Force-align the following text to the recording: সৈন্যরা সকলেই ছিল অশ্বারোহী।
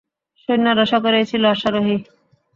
সৈন্যরা 0.39 0.85
সকলেই 0.93 1.25
ছিল 1.25 1.43
অশ্বারোহী। 1.45 1.95